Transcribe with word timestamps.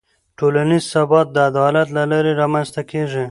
ټولنیز 0.37 0.83
ثبات 0.93 1.27
د 1.31 1.37
عدالت 1.49 1.87
له 1.97 2.03
لارې 2.11 2.31
رامنځته 2.41 2.81
کېږي. 2.91 3.19